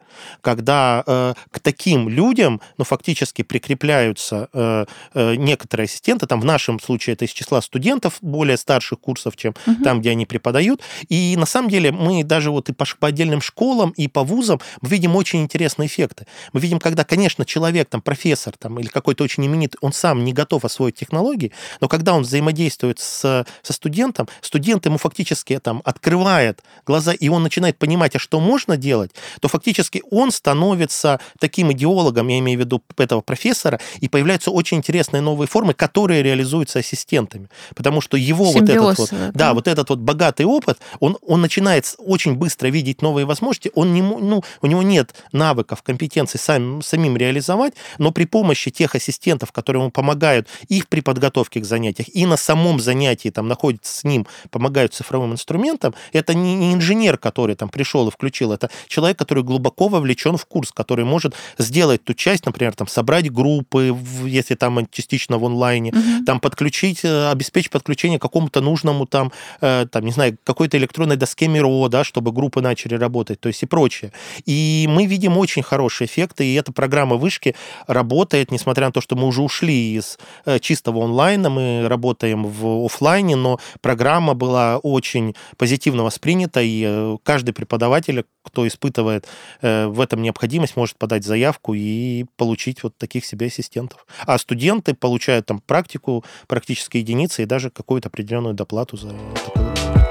[0.41, 6.79] когда э, к таким людям, ну, фактически прикрепляются э, э, некоторые ассистенты, там в нашем
[6.79, 9.83] случае это из числа студентов более старших курсов, чем угу.
[9.83, 13.41] там, где они преподают, и на самом деле мы даже вот и по, по отдельным
[13.41, 16.27] школам, и по вузам мы видим очень интересные эффекты.
[16.53, 20.33] Мы видим, когда, конечно, человек, там, профессор, там, или какой-то очень именитый, он сам не
[20.33, 26.63] готов освоить технологии, но когда он взаимодействует с, со студентом, студент ему фактически там открывает
[26.85, 32.27] глаза, и он начинает понимать, а что можно делать, то фактически он становится таким идеологом,
[32.27, 37.49] я имею в виду этого профессора, и появляются очень интересные новые формы, которые реализуются ассистентами.
[37.75, 41.41] Потому что его Симбиоз, вот этот вот, да, вот этот вот богатый опыт, он, он
[41.41, 46.81] начинает очень быстро видеть новые возможности, он не, ну, у него нет навыков, компетенций сам,
[46.81, 52.07] самим реализовать, но при помощи тех ассистентов, которые ему помогают и при подготовке к занятиям,
[52.13, 57.17] и на самом занятии там находятся с ним, помогают цифровым инструментам, это не, не инженер,
[57.17, 62.03] который там пришел и включил, это человек, который глубоко вовлечен в курс, который может сделать
[62.03, 66.25] ту часть, например, там, собрать группы, если там частично в онлайне, угу.
[66.25, 71.15] там подключить, э, обеспечить подключение к какому-то нужному там, э, там, не знаю, какой-то электронной
[71.15, 74.11] доске Миро, да, чтобы группы начали работать, то есть и прочее.
[74.45, 77.55] И мы видим очень хорошие эффекты, и эта программа вышки
[77.87, 82.85] работает, несмотря на то, что мы уже ушли из э, чистого онлайна, мы работаем в
[82.85, 89.27] офлайне, но программа была очень позитивно воспринята, и каждый преподаватель, кто испытывает
[89.61, 94.05] в этом необходимость, может подать заявку и получить вот таких себе ассистентов.
[94.25, 100.02] А студенты получают там практику, практические единицы и даже какую-то определенную доплату за такую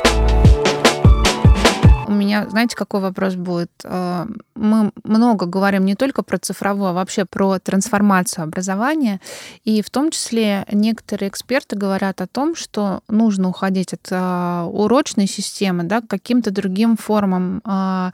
[2.32, 3.70] меня, знаете, какой вопрос будет?
[3.84, 9.20] Э, мы много говорим не только про цифровое, а вообще про трансформацию образования.
[9.64, 15.26] И в том числе некоторые эксперты говорят о том, что нужно уходить от э, урочной
[15.26, 18.10] системы да, к каким-то другим формам э,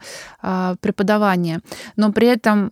[0.81, 1.61] преподавания.
[1.95, 2.71] Но при этом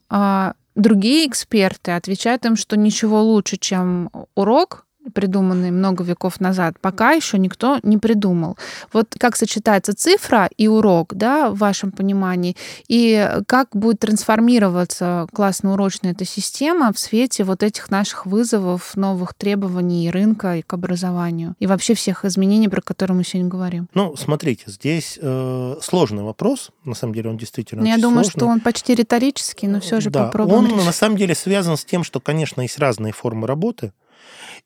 [0.76, 7.38] другие эксперты отвечают им, что ничего лучше, чем урок, придуманный много веков назад, пока еще
[7.38, 8.58] никто не придумал.
[8.94, 12.56] Вот как сочетается цифра и урок, да, в вашем понимании,
[12.88, 20.10] и как будет трансформироваться классно-урочная эта система в свете вот этих наших вызовов, новых требований
[20.10, 23.88] рынка и к образованию, и вообще всех изменений, про которые мы сегодня говорим?
[23.94, 28.40] Ну, смотрите, здесь э, сложный вопрос, на самом деле он действительно ну, Я думаю, сложный.
[28.40, 30.86] что он почти риторический, но все же да, попробуем он решить.
[30.86, 33.94] на самом деле связан с тем, что, конечно, есть разные формы работы,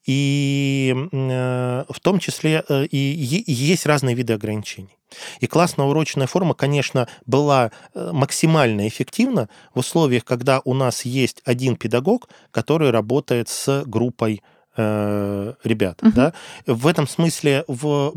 [0.05, 4.97] и э, в том числе э, и есть разные виды ограничений.
[5.39, 11.75] И классно-урочная форма, конечно, была э, максимально эффективна в условиях, когда у нас есть один
[11.75, 14.41] педагог, который работает с группой
[14.77, 15.99] ребят.
[16.01, 16.13] Uh-huh.
[16.13, 16.33] Да?
[16.65, 18.13] В этом смысле в,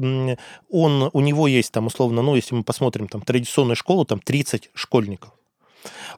[0.71, 4.71] он, у него есть там условно, ну, если мы посмотрим там традиционную школу, там 30
[4.73, 5.33] школьников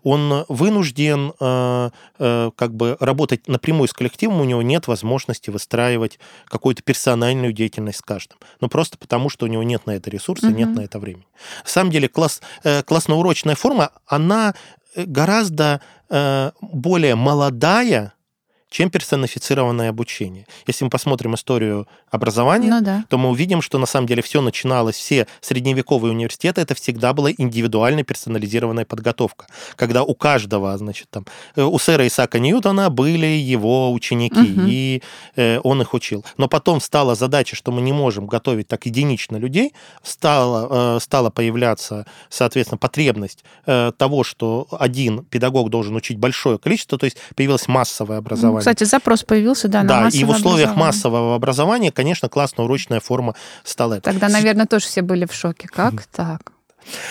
[0.03, 6.19] он вынужден э, э, как бы работать напрямую с коллективом, у него нет возможности выстраивать
[6.47, 8.39] какую-то персональную деятельность с каждым.
[8.61, 10.57] Ну, просто потому, что у него нет на это ресурса, угу.
[10.57, 11.27] нет на это времени.
[11.65, 14.55] На самом деле, класс, э, классно-урочная форма, она
[14.97, 18.15] гораздо более молодая,
[18.71, 20.47] чем персонифицированное обучение.
[20.67, 23.05] Если мы посмотрим историю образования, Ну да.
[23.09, 27.31] то мы увидим, что на самом деле все начиналось, все средневековые университеты, это всегда была
[27.31, 33.93] индивидуальная персонализированная подготовка, когда у каждого, значит, там, э, у сэра Исаака Ньютона были его
[33.93, 34.67] ученики, Мгм.
[34.69, 35.03] и
[35.37, 36.25] э, он их учил.
[36.37, 41.31] Но потом стала задача, что мы не можем готовить так единично людей, стала, э, стала
[41.31, 47.69] появляться, соответственно, потребность э, того, что один педагог должен учить большое количество, то есть появилось
[47.69, 48.63] массовое образование.
[48.67, 54.01] Кстати, запрос появился, да, на Да, и в условиях массового образования, конечно, классно-урочная форма стала.
[54.01, 55.69] Тогда, наверное, тоже все были в шоке.
[55.69, 56.51] Как так?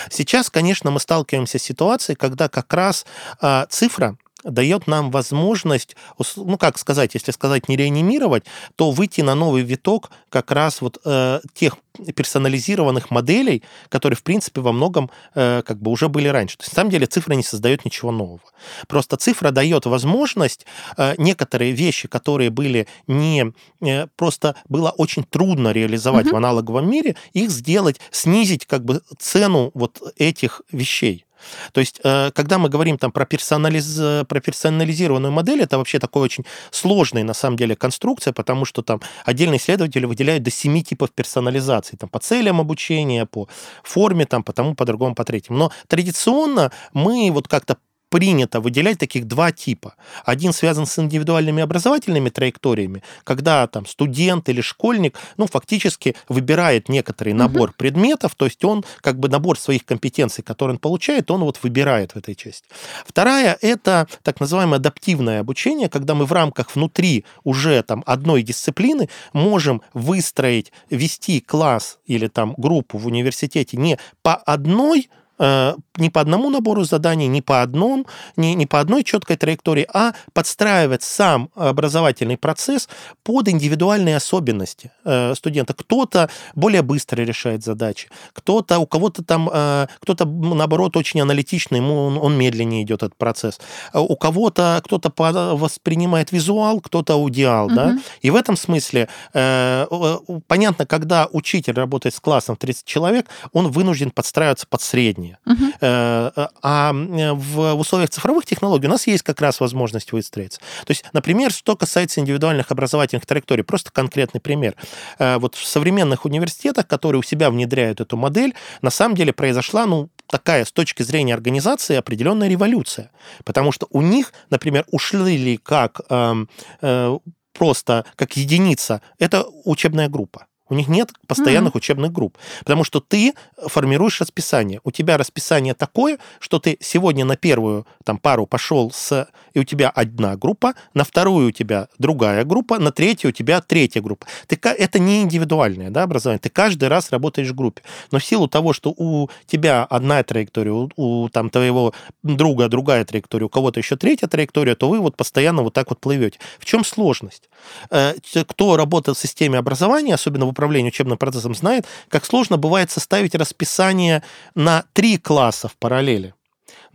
[0.09, 3.05] Сейчас, конечно, мы сталкиваемся с ситуацией, когда как раз
[3.39, 5.95] а, цифра дает нам возможность,
[6.35, 10.99] ну, как сказать, если сказать не реанимировать, то выйти на новый виток как раз вот
[11.03, 11.77] э, тех
[12.15, 16.57] персонализированных моделей, которые, в принципе, во многом э, как бы уже были раньше.
[16.57, 18.41] То есть, на самом деле, цифра не создает ничего нового.
[18.87, 20.65] Просто цифра дает возможность
[20.97, 23.53] э, некоторые вещи, которые были не...
[23.81, 26.33] э, просто было очень трудно реализовать Мгм.
[26.33, 31.24] в аналоговом мире, их сделать, снизить как бы цену вот этих вещей.
[31.71, 34.25] То есть, э, когда мы говорим там про, персонализ...
[34.27, 39.01] про персонализированную модель, это вообще такой очень сложная, на самом деле, конструкция, потому что там
[39.25, 43.47] отдельные исследователи выделяют до семи типов персонализации, там, по целям обучения, по
[43.83, 45.57] форме, там, по тому, по другому, по третьему.
[45.57, 47.77] Но традиционно мы вот как-то
[48.09, 49.95] принято выделять таких два типа.
[50.23, 57.33] Один связан с индивидуальными образовательными траекториями, когда там студент или школьник, ну, фактически выбирает некоторый
[57.33, 61.59] набор предметов, то есть он как бы набор своих компетенций, которые он получает, он вот
[61.63, 62.67] выбирает в этой части.
[63.05, 69.09] Вторая– это так называемое адаптивное обучение, когда мы в рамках внутри уже там одной дисциплины
[69.33, 76.49] можем выстроить, вести класс или там группу в университете не по одной не по одному
[76.49, 78.05] набору заданий, не по одному,
[78.37, 82.89] не, не по одной четкой траектории, а подстраивать сам образовательный процесс
[83.23, 85.73] под индивидуальные особенности э, студента.
[85.73, 92.05] Кто-то более быстро решает задачи, кто-то, у кого-то там, э, кто-то, наоборот, очень аналитичный, ему
[92.05, 93.59] он, он медленнее идет этот процесс.
[93.93, 95.11] У кого-то кто-то
[95.55, 97.87] воспринимает визуал, кто-то аудиал, да.
[97.87, 98.01] Мгм.
[98.21, 100.17] И в этом смысле э, э,
[100.47, 105.24] понятно, когда учитель работает с классом в 30 человек, он вынужден подстраиваться под среднее.
[105.45, 105.73] Мгм.
[105.81, 110.59] Э, э, А в условиях цифровых технологий у нас есть как раз возможность выстроиться.
[110.85, 114.75] То есть, например, что касается индивидуальных образовательных траекторий, просто конкретный пример.
[115.19, 119.85] Э, Вот в современных университетах, которые у себя внедряют эту модель, на самом деле произошла,
[119.85, 123.11] ну, такая с точки зрения организации определенная революция.
[123.43, 126.49] Потому что у них, например, ушли ли как эм,
[126.81, 127.17] э,
[127.53, 130.47] просто как единица, это учебная группа.
[130.67, 133.33] У них нет постоянных учебных групп, потому что ты
[133.67, 134.81] формируешь расписание.
[134.83, 139.27] У тебя расписание такое, что ты сегодня на первую там, пару пошел с...
[139.53, 143.61] И у тебя одна группа, на вторую у тебя другая группа, на третью у тебя
[143.61, 144.25] третья группа.
[144.47, 146.39] Ты, это не индивидуальное да, образование.
[146.39, 147.83] Ты каждый раз работаешь в группе.
[148.11, 153.05] Но в силу того, что у тебя одна траектория, у, у, там, твоего друга другая
[153.05, 156.39] траектория, у кого-то еще третья траектория, то вы вот постоянно вот так вот плывете.
[156.59, 157.49] В чем сложность?
[157.91, 158.13] Э,
[158.47, 163.35] Кто работает в системе образования, особенно в управлении учебным процессом, знает, как сложно бывает составить
[163.35, 164.23] расписание
[164.55, 166.33] на три класса в параллели.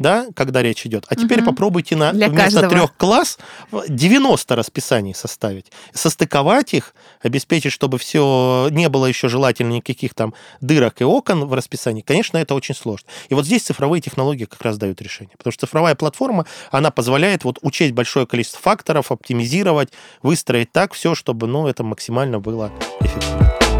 [0.01, 1.05] Да, когда речь идет.
[1.09, 1.51] А теперь Мгм.
[1.51, 2.69] попробуйте на Для вместо каждого.
[2.71, 3.39] трех класс
[3.87, 10.33] 90 расписаний составить, состыковать их, обеспечить, чтобы все не было еще желательно никаких там
[10.63, 12.01] дырок и окон в расписании.
[12.01, 13.07] Конечно, это очень сложно.
[13.29, 15.37] И вот здесь цифровые технологии как раз дают решение.
[15.37, 19.91] Потому что цифровая платформа, она позволяет вот учесть большое количество факторов, оптимизировать,
[20.23, 23.80] выстроить так все, чтобы ну, это максимально было эффективно.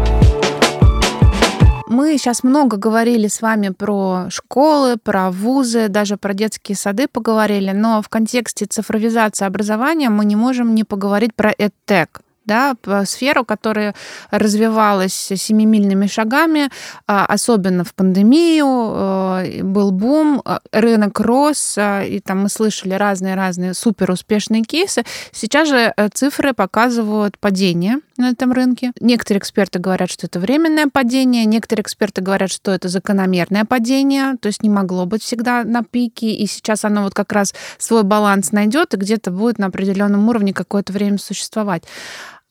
[1.91, 7.71] Мы сейчас много говорили с вами про школы, про вузы, даже про детские сады поговорили,
[7.71, 12.75] но в контексте цифровизации образования мы не можем не поговорить про EdTech да,
[13.05, 13.93] сферу, которая
[14.29, 16.69] развивалась семимильными шагами,
[17.07, 22.93] а, особенно в пандемию, э, был бум, э, рынок рос, э, и там мы слышали
[22.93, 25.03] разные-разные суперуспешные кейсы.
[25.31, 28.91] Сейчас же цифры показывают падение на этом рынке.
[28.99, 34.47] Некоторые эксперты говорят, что это временное падение, некоторые эксперты говорят, что это закономерное падение, то
[34.47, 38.51] есть не могло быть всегда на пике, и сейчас оно вот как раз свой баланс
[38.51, 41.83] найдет и где-то будет на определенном уровне какое-то время существовать.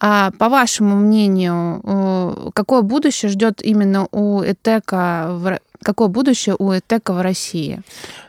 [0.03, 4.41] А по вашему мнению, э, какое будущее ждет именно у
[5.47, 7.83] Р- Какое будущее у ЭТЭКа в России?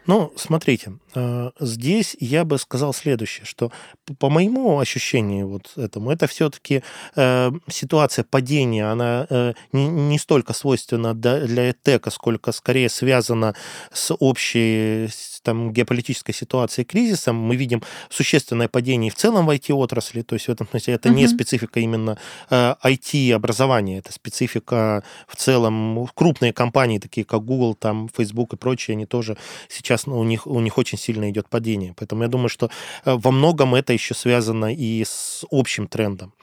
[0.07, 3.71] Ну, смотрите, э, здесь я бы сказал следующее, что
[4.19, 6.81] по моему ощущению вот этому, это все-таки
[7.15, 13.53] э, ситуация падения, она э, не, столько свойственна для ЭТЭКа, сколько скорее связана
[13.93, 15.09] с общей
[15.43, 17.35] там, геополитической ситуацией кризисом.
[17.35, 21.15] Мы видим существенное падение в целом в IT-отрасли, то есть в этом смысле это uh-huh.
[21.15, 22.17] не специфика именно
[22.49, 29.05] IT-образования, это специфика в целом крупные компании, такие как Google, там, Facebook и прочие, они
[29.05, 29.37] тоже
[29.69, 31.93] сейчас ну, у, них, у них очень сильно идет падение.
[31.97, 32.69] Поэтому я думаю, что
[33.05, 36.33] э, во многом это еще связано и с общим трендом.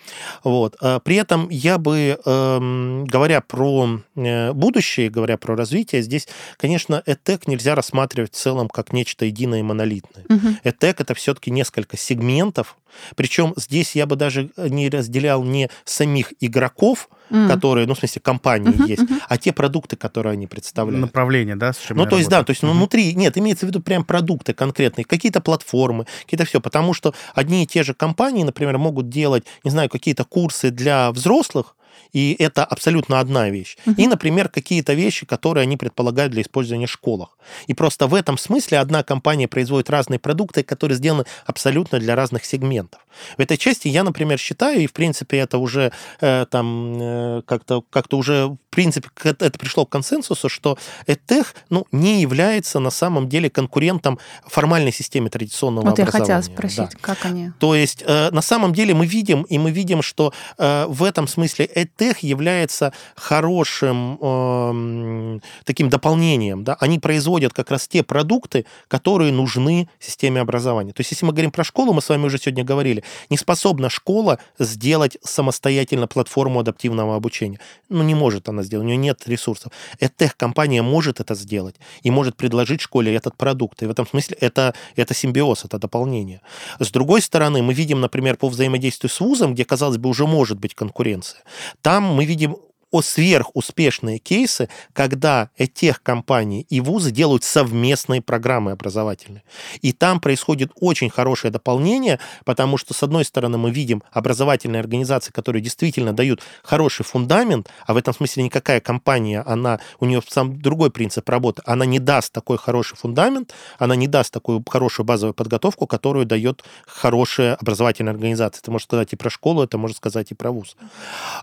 [0.44, 0.76] Вот.
[0.80, 7.02] А при этом я бы, эм, говоря про э, будущее, говоря про развитие, здесь, конечно,
[7.06, 10.24] EdTech нельзя рассматривать в целом как нечто единое и монолитное.
[10.28, 10.48] Угу.
[10.64, 12.76] EdTech это все-таки несколько сегментов,
[13.16, 17.48] причем здесь я бы даже не разделял не самих игроков, mm.
[17.48, 19.20] которые, ну, в смысле, компании uh-huh, есть, uh-huh.
[19.28, 21.00] а те продукты, которые они представляют.
[21.00, 21.72] Направление, да?
[21.72, 22.70] С чем ну, то есть, да, то есть uh-huh.
[22.70, 27.64] внутри, нет, имеется в виду прям продукты конкретные, какие-то платформы, какие-то все, потому что одни
[27.64, 31.74] и те же компании, например, могут делать, не знаю, какие-то курсы для взрослых,
[32.12, 33.76] и это абсолютно одна вещь.
[33.86, 33.94] Угу.
[33.96, 37.38] И, например, какие-то вещи, которые они предполагают для использования в школах.
[37.66, 42.44] И просто в этом смысле одна компания производит разные продукты, которые сделаны абсолютно для разных
[42.44, 43.00] сегментов.
[43.36, 47.82] В этой части я, например, считаю, и в принципе это уже э, там э, как-то
[47.90, 53.28] как уже в принципе это пришло к консенсусу, что EdTech ну, не является на самом
[53.28, 56.20] деле конкурентом формальной системе традиционного вот образования.
[56.20, 56.98] Вот я хотела спросить, да.
[57.00, 57.52] как они?
[57.58, 61.26] То есть э, на самом деле мы видим, и мы видим, что э, в этом
[61.26, 66.64] смысле EdTech является хорошим э, таким дополнением.
[66.64, 66.76] Да?
[66.80, 70.92] Они производят как раз те продукты, которые нужны системе образования.
[70.92, 73.90] То есть если мы говорим про школу, мы с вами уже сегодня говорили, не способна
[73.90, 77.60] школа сделать самостоятельно платформу адаптивного обучения.
[77.88, 79.72] Ну, не может она сделать, у нее нет ресурсов.
[80.00, 83.82] Этех-компания может это сделать и может предложить школе этот продукт.
[83.82, 86.40] И в этом смысле это, это симбиоз, это дополнение.
[86.78, 90.58] С другой стороны, мы видим, например, по взаимодействию с вузом, где, казалось бы, уже может
[90.58, 91.42] быть конкуренция.
[91.82, 92.56] Там мы видим
[92.90, 99.42] о сверхуспешные кейсы, когда тех компании и вузы делают совместные программы образовательные.
[99.82, 105.30] И там происходит очень хорошее дополнение, потому что, с одной стороны, мы видим образовательные организации,
[105.30, 110.60] которые действительно дают хороший фундамент, а в этом смысле никакая компания, она, у нее сам
[110.60, 115.34] другой принцип работы, она не даст такой хороший фундамент, она не даст такую хорошую базовую
[115.34, 118.60] подготовку, которую дает хорошая образовательная организация.
[118.60, 120.76] Это можно сказать и про школу, это можно сказать и про вуз.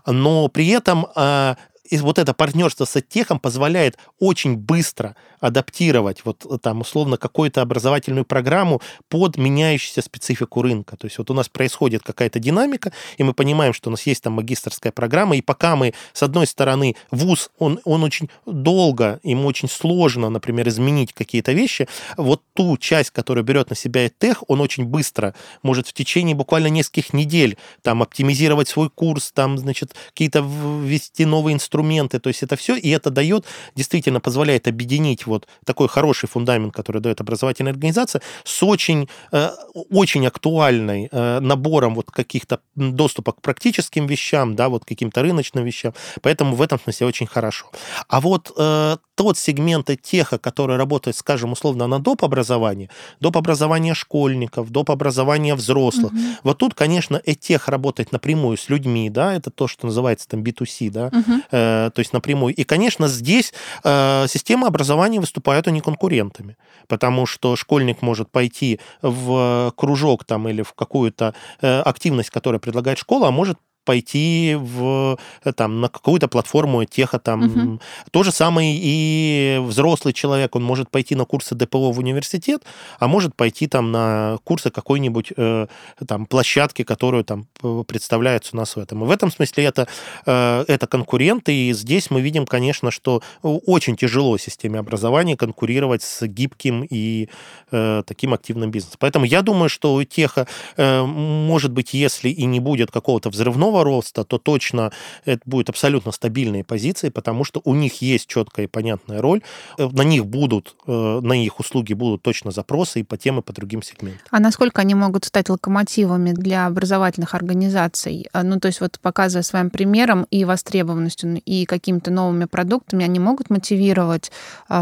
[0.06, 1.54] Но при этом а, uh,
[1.90, 7.62] и вот это партнерство с техом позволяет очень быстро адаптировать вот э, там условно какую-то
[7.62, 10.96] образовательную программу под меняющуюся специфику рынка.
[10.96, 14.22] То есть вот у нас происходит какая-то динамика, и мы понимаем, что у нас есть
[14.22, 19.46] там магистрская программа, и пока мы, с одной стороны, вуз, он, он очень долго, ему
[19.46, 24.60] очень сложно, например, изменить какие-то вещи, вот ту часть, которую берет на себя тех, он
[24.60, 30.40] очень быстро может в течение буквально нескольких недель там оптимизировать свой курс, там, значит, какие-то
[30.40, 33.44] ввести новые инструменты, инструменты, то есть это все, и это дает,
[33.76, 39.50] действительно позволяет объединить вот такой хороший фундамент, который дает образовательная организация, с очень, э,
[39.90, 45.92] очень актуальной э, набором вот каких-то доступа к практическим вещам, да, вот каким-то рыночным вещам,
[46.22, 47.66] поэтому в этом смысле очень хорошо.
[48.08, 52.24] А вот э, тот сегмент теха, который работает, скажем, условно на доп.
[52.24, 52.88] образовании,
[53.20, 53.36] доп.
[53.36, 54.90] образования школьников, доп.
[54.90, 56.20] образования взрослых, угу.
[56.42, 60.90] вот тут, конечно, этех работает напрямую с людьми, да, это то, что называется там B2C,
[60.90, 61.42] да, угу.
[61.66, 62.54] Э, то есть напрямую.
[62.54, 63.52] И, конечно, здесь
[63.84, 66.56] э, система образования выступает они конкурентами,
[66.88, 72.98] потому что школьник может пойти в кружок там или в какую-то э, активность, которую предлагает
[72.98, 77.18] школа, а может пойти в, э, там, на какую-то платформу теха.
[77.18, 77.44] Там.
[77.44, 77.80] Угу.
[78.10, 82.62] То же самое и взрослый человек, он может пойти на курсы ДПО в университет,
[82.98, 85.66] а может пойти там на курсы какой-нибудь э,
[86.06, 87.46] там, площадки, которую там
[87.86, 89.04] представляется у нас в этом.
[89.04, 89.88] И в этом смысле это,
[90.26, 96.26] э, это конкуренты, и здесь мы видим, конечно, что очень тяжело системе образования конкурировать с
[96.26, 97.28] гибким и
[97.70, 98.98] э, таким активным бизнесом.
[99.00, 103.75] Поэтому я думаю, что у теха, э, может быть, если и не будет какого-то взрывного
[103.76, 104.90] большого роста, то точно
[105.24, 109.40] это будет абсолютно стабильные позиции, потому что у них есть четкая и понятная роль.
[109.78, 113.42] Э, на них будут, э, на их услуги будут точно запросы и по тем, и
[113.42, 114.26] по другим сегментам.
[114.30, 118.26] А насколько они могут стать локомотивами для образовательных организаций?
[118.32, 123.18] А, ну, то есть вот показывая своим примером и востребованностью, и какими-то новыми продуктами, они
[123.18, 124.30] могут мотивировать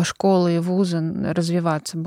[0.03, 1.01] школы и вузы
[1.34, 1.99] развиваться?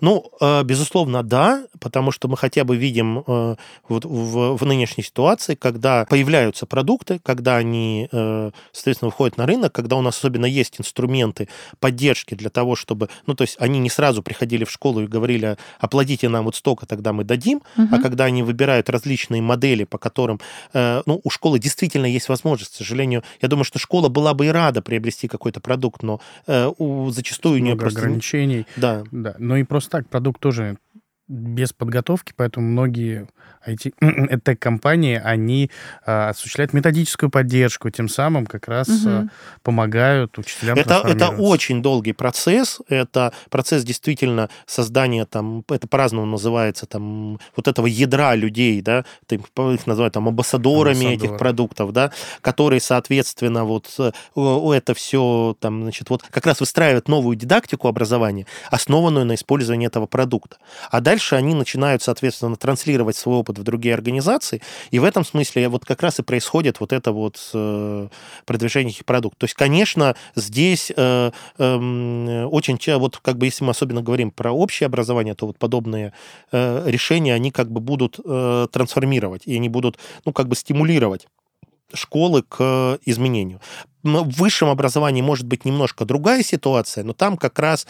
[0.00, 3.56] Ну, э, безусловно, да, потому что мы хотя бы видим э,
[3.88, 9.72] вот в, в нынешней ситуации, когда появляются продукты, когда они, э, соответственно, выходят на рынок,
[9.72, 11.48] когда у нас особенно есть инструменты
[11.80, 15.56] поддержки для того, чтобы, ну, то есть они не сразу приходили в школу и говорили,
[15.78, 17.88] оплатите нам вот столько, тогда мы дадим, угу.
[17.90, 20.40] а когда они выбирают различные модели, по которым,
[20.74, 24.48] ну, у школы действительно есть возможность, к сожалению, я думаю, что школа была бы и
[24.48, 28.00] рада приобрести какой-то продукт, но у, зачастую у нее просто...
[28.00, 28.66] ограничений.
[28.76, 29.04] Да.
[29.10, 29.34] да.
[29.38, 30.78] Но и просто так продукт тоже
[31.28, 33.28] без подготовки, поэтому многие
[33.66, 35.70] IT-компании, они
[36.04, 39.28] а, осуществляют методическую поддержку, тем самым как раз угу.
[39.62, 46.86] помогают учителям это, это очень долгий процесс, это процесс действительно создания, там, это по-разному называется,
[46.86, 51.28] там, вот этого ядра людей, да, их называют там амбассадорами Амбассадор.
[51.28, 53.86] этих продуктов, да, которые, соответственно, вот
[54.36, 60.06] это все, там, значит, вот как раз выстраивают новую дидактику образования, основанную на использовании этого
[60.06, 60.58] продукта.
[60.90, 65.68] А дальше они начинают, соответственно, транслировать свой опыт в другие организации, и в этом смысле
[65.68, 68.08] вот как раз и происходит вот это вот э,
[68.44, 69.38] продвижение их продуктов.
[69.40, 74.52] То есть, конечно, здесь э, эм, очень, вот как бы если мы особенно говорим про
[74.52, 76.12] общее образование, то вот подобные
[76.52, 81.26] э, решения, они как бы будут трансформировать, и они будут, ну, как бы стимулировать
[81.92, 83.60] школы к изменению.
[84.02, 87.86] В высшем образовании может быть немножко другая ситуация, но там как раз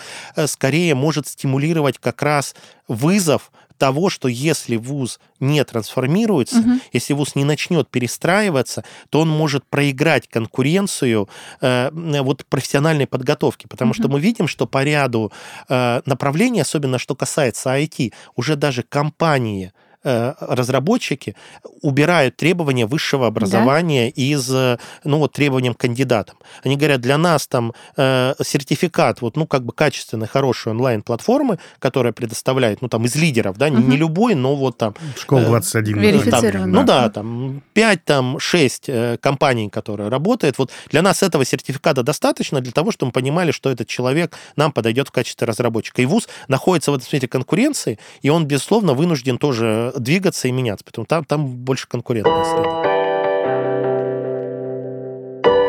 [0.47, 2.55] скорее может стимулировать как раз
[2.89, 6.71] вызов того, что если вуз не трансформируется, угу.
[6.93, 11.29] если вуз не начнет перестраиваться, то он может проиграть конкуренцию
[11.61, 13.99] э, вот профессиональной подготовки, потому угу.
[13.99, 15.33] что мы видим, что по ряду
[15.69, 21.35] э, направлений, особенно что касается IT, уже даже компании Э, разработчики
[21.83, 24.23] убирают требования высшего образования да?
[24.23, 26.37] из, э, ну, вот, требованиям кандидатам.
[26.65, 32.13] Они говорят, для нас там э, сертификат, вот, ну, как бы качественной, хорошей онлайн-платформы, которая
[32.13, 33.79] предоставляет, ну, там, из лидеров, да, угу.
[33.79, 34.95] не любой, но вот там...
[35.19, 35.99] Школа 21.
[35.99, 38.91] Э, там, ну, да, там 5, там, 6
[39.21, 40.59] компаний, которые работают.
[40.59, 44.73] Вот для нас этого сертификата достаточно для того, чтобы мы понимали, что этот человек нам
[44.73, 46.03] подойдет в качестве разработчика.
[46.03, 50.85] И ВУЗ находится в этом смысле конкуренции, и он, безусловно, вынужден тоже двигаться и меняться,
[50.85, 52.96] потому там, там больше конкурентная среда.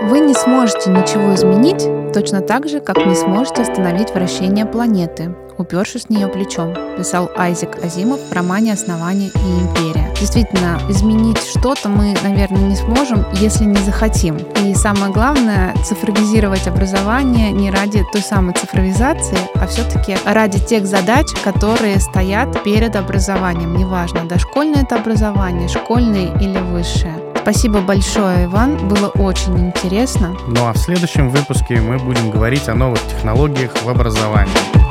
[0.10, 6.06] Вы не сможете ничего изменить точно так же, как не сможете остановить вращение планеты, упершись
[6.06, 10.10] в нее плечом, писал Айзек Азимов в романе «Основание и империя».
[10.18, 14.38] Действительно, изменить что-то мы, наверное, не сможем, если не захотим.
[14.64, 21.28] И самое главное, цифровизировать образование не ради той самой цифровизации, а все-таки ради тех задач,
[21.44, 23.76] которые стоят перед образованием.
[23.76, 27.27] Неважно, дошкольное это образование, школьное или высшее.
[27.50, 28.90] Спасибо большое, Иван.
[28.90, 30.36] Было очень интересно.
[30.50, 34.87] Ну а в следующем выпуске мы будем говорить о новых технологиях в образовании.